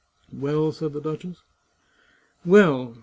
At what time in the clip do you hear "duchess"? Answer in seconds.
0.99-1.43